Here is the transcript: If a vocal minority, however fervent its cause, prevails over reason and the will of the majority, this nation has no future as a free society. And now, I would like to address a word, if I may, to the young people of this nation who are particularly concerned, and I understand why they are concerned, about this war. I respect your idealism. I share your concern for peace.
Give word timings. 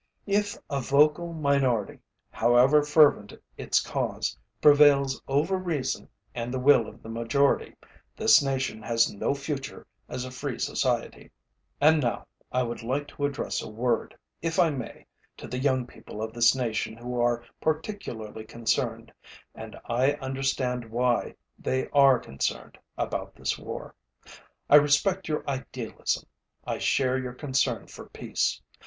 If 0.25 0.57
a 0.67 0.81
vocal 0.81 1.31
minority, 1.31 1.99
however 2.31 2.81
fervent 2.81 3.33
its 3.55 3.79
cause, 3.79 4.35
prevails 4.59 5.21
over 5.27 5.57
reason 5.57 6.09
and 6.33 6.51
the 6.51 6.57
will 6.57 6.87
of 6.87 7.03
the 7.03 7.09
majority, 7.09 7.75
this 8.17 8.41
nation 8.41 8.81
has 8.81 9.13
no 9.13 9.35
future 9.35 9.85
as 10.09 10.25
a 10.25 10.31
free 10.31 10.57
society. 10.57 11.29
And 11.79 12.01
now, 12.01 12.25
I 12.51 12.63
would 12.63 12.81
like 12.81 13.09
to 13.09 13.25
address 13.27 13.61
a 13.61 13.69
word, 13.69 14.17
if 14.41 14.57
I 14.57 14.71
may, 14.71 15.05
to 15.37 15.47
the 15.47 15.59
young 15.59 15.85
people 15.85 16.23
of 16.23 16.33
this 16.33 16.55
nation 16.55 16.97
who 16.97 17.21
are 17.21 17.43
particularly 17.61 18.45
concerned, 18.45 19.13
and 19.53 19.79
I 19.85 20.13
understand 20.13 20.89
why 20.89 21.35
they 21.59 21.87
are 21.89 22.17
concerned, 22.17 22.75
about 22.97 23.35
this 23.35 23.55
war. 23.59 23.93
I 24.67 24.77
respect 24.77 25.27
your 25.27 25.47
idealism. 25.47 26.23
I 26.65 26.79
share 26.79 27.19
your 27.19 27.33
concern 27.33 27.85
for 27.85 28.09
peace. 28.09 28.63